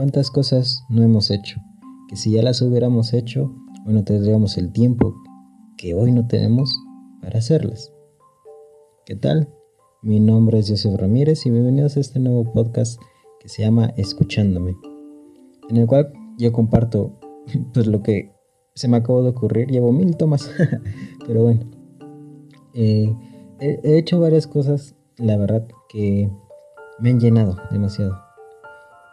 ¿Cuántas 0.00 0.30
cosas 0.30 0.86
no 0.88 1.02
hemos 1.02 1.30
hecho? 1.30 1.60
Que 2.08 2.16
si 2.16 2.30
ya 2.32 2.42
las 2.42 2.62
hubiéramos 2.62 3.12
hecho, 3.12 3.54
hoy 3.84 3.92
no 3.92 4.02
tendríamos 4.02 4.56
el 4.56 4.72
tiempo 4.72 5.14
que 5.76 5.92
hoy 5.92 6.10
no 6.10 6.26
tenemos 6.26 6.74
para 7.20 7.38
hacerlas. 7.38 7.92
¿Qué 9.04 9.14
tal? 9.14 9.52
Mi 10.00 10.18
nombre 10.18 10.58
es 10.58 10.70
Joseph 10.70 10.98
Ramírez 10.98 11.44
y 11.44 11.50
bienvenidos 11.50 11.98
a 11.98 12.00
este 12.00 12.18
nuevo 12.18 12.50
podcast 12.50 12.98
que 13.40 13.50
se 13.50 13.60
llama 13.60 13.92
Escuchándome, 13.98 14.74
en 15.68 15.76
el 15.76 15.86
cual 15.86 16.10
yo 16.38 16.50
comparto 16.50 17.20
pues 17.74 17.86
lo 17.86 18.02
que 18.02 18.32
se 18.74 18.88
me 18.88 18.96
acabó 18.96 19.22
de 19.22 19.28
ocurrir. 19.28 19.68
Llevo 19.68 19.92
mil 19.92 20.16
tomas, 20.16 20.50
pero 21.26 21.42
bueno. 21.42 21.60
Eh, 22.72 23.14
he 23.60 23.98
hecho 23.98 24.18
varias 24.18 24.46
cosas, 24.46 24.96
la 25.18 25.36
verdad, 25.36 25.68
que 25.90 26.30
me 27.00 27.10
han 27.10 27.20
llenado 27.20 27.58
demasiado. 27.70 28.29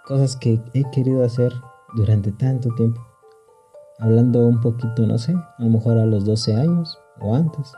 Cosas 0.07 0.37
que 0.37 0.57
he 0.73 0.89
querido 0.91 1.21
hacer 1.25 1.51
durante 1.93 2.31
tanto 2.31 2.73
tiempo. 2.75 3.05
Hablando 3.99 4.47
un 4.47 4.61
poquito, 4.61 5.05
no 5.05 5.17
sé, 5.17 5.33
a 5.33 5.63
lo 5.63 5.69
mejor 5.69 5.97
a 5.97 6.05
los 6.05 6.23
12 6.23 6.55
años 6.55 6.97
o 7.19 7.35
antes. 7.35 7.73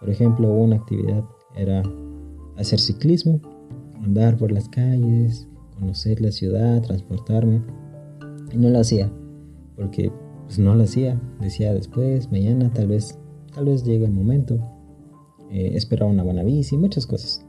Por 0.00 0.08
ejemplo, 0.08 0.50
una 0.50 0.76
actividad 0.76 1.22
era 1.54 1.82
hacer 2.56 2.80
ciclismo, 2.80 3.38
andar 4.02 4.38
por 4.38 4.50
las 4.50 4.66
calles, 4.70 5.46
conocer 5.78 6.22
la 6.22 6.32
ciudad, 6.32 6.80
transportarme. 6.80 7.62
Y 8.50 8.56
no 8.56 8.70
lo 8.70 8.80
hacía, 8.80 9.12
porque 9.76 10.10
pues 10.46 10.58
no 10.58 10.74
lo 10.74 10.84
hacía. 10.84 11.20
Decía 11.38 11.74
después, 11.74 12.32
mañana, 12.32 12.72
tal 12.72 12.86
vez, 12.86 13.18
tal 13.54 13.66
vez 13.66 13.84
llegue 13.84 14.06
el 14.06 14.12
momento. 14.12 14.58
Eh, 15.50 15.72
esperaba 15.74 16.10
una 16.10 16.22
buena 16.22 16.44
bici, 16.44 16.78
muchas 16.78 17.06
cosas. 17.06 17.44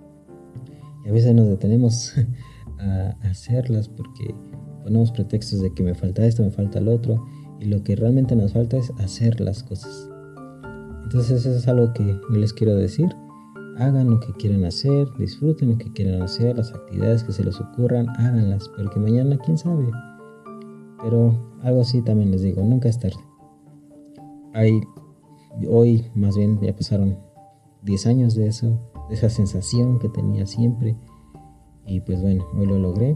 Y 1.06 1.10
a 1.10 1.14
veces 1.14 1.34
nos 1.34 1.48
detenemos 1.48 2.16
a 2.80 3.16
hacerlas 3.24 3.90
porque 3.90 4.36
ponemos 4.84 5.12
pretextos 5.12 5.62
de 5.62 5.74
que 5.74 5.84
me 5.84 5.96
falta 5.96 6.26
esto, 6.26 6.44
me 6.44 6.52
falta 6.52 6.80
el 6.80 6.88
otro. 6.88 7.26
Y 7.60 7.66
lo 7.66 7.84
que 7.84 7.96
realmente 7.96 8.36
nos 8.36 8.54
falta 8.54 8.78
es 8.78 8.92
hacer 9.00 9.40
las 9.40 9.64
cosas. 9.64 10.10
Entonces 11.04 11.46
eso 11.46 11.56
es 11.56 11.68
algo 11.68 11.94
que 11.94 12.20
les 12.32 12.54
quiero 12.54 12.76
decir. 12.76 13.08
Hagan 13.78 14.10
lo 14.10 14.20
que 14.20 14.34
quieran 14.34 14.66
hacer, 14.66 15.08
disfruten 15.18 15.72
lo 15.72 15.78
que 15.78 15.92
quieran 15.94 16.22
hacer, 16.22 16.58
las 16.58 16.72
actividades 16.74 17.24
que 17.24 17.32
se 17.32 17.44
les 17.44 17.60
ocurran, 17.60 18.08
háganlas, 18.10 18.70
porque 18.76 19.00
mañana 19.00 19.38
quién 19.44 19.58
sabe. 19.58 19.90
Pero 21.02 21.58
algo 21.62 21.82
así 21.82 22.02
también 22.02 22.32
les 22.32 22.42
digo, 22.42 22.64
nunca 22.64 22.90
es 22.90 23.00
tarde. 23.00 23.18
Hay, 24.54 24.82
hoy 25.70 26.06
más 26.14 26.38
bien 26.38 26.60
ya 26.62 26.76
pasaron 26.76 27.18
10 27.84 28.08
años 28.08 28.36
de 28.36 28.48
eso, 28.48 28.80
de 29.10 29.16
esa 29.16 29.30
sensación 29.30 30.00
que 30.00 30.10
tenía 30.10 30.46
siempre. 30.46 30.96
Y 31.94 32.00
pues 32.00 32.24
bueno, 32.24 32.44
hoy 32.58 32.66
lo 32.66 32.80
logré. 32.80 33.16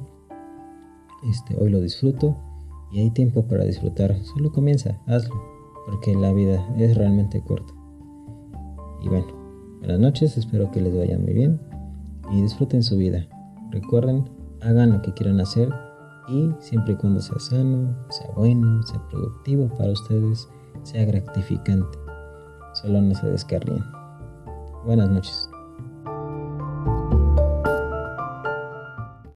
Este, 1.28 1.56
hoy 1.60 1.72
lo 1.72 1.82
disfruto 1.82 2.38
y 2.92 3.00
hay 3.00 3.10
tiempo 3.10 3.48
para 3.48 3.64
disfrutar. 3.64 4.16
Solo 4.24 4.52
comienza, 4.52 5.02
hazlo, 5.08 5.34
porque 5.88 6.14
la 6.14 6.32
vida 6.32 6.64
es 6.78 6.96
realmente 6.96 7.42
corta. 7.42 7.74
Y 9.02 9.10
bueno, 9.10 9.26
buenas 9.80 10.00
noches, 10.00 10.38
espero 10.38 10.70
que 10.70 10.82
les 10.82 10.96
vaya 10.96 11.18
muy 11.18 11.34
bien 11.34 11.60
y 12.32 12.44
disfruten 12.44 12.84
su 12.84 12.98
vida. 12.98 13.26
Recuerden, 13.72 14.30
hagan 14.62 14.92
lo 14.92 15.02
que 15.02 15.12
quieran 15.14 15.40
hacer 15.40 15.70
y 16.28 16.52
siempre 16.60 16.94
y 16.94 16.98
cuando 16.98 17.20
sea 17.20 17.40
sano, 17.40 17.96
sea 18.10 18.30
bueno, 18.36 18.84
sea 18.84 19.02
productivo 19.10 19.70
para 19.76 19.92
ustedes, 19.92 20.48
sea 20.84 21.04
gratificante. 21.04 21.98
Solo 22.74 23.02
no 23.02 23.16
se 23.16 23.26
descarríen. 23.26 23.84
Buenas 24.86 25.10
noches. 25.10 25.50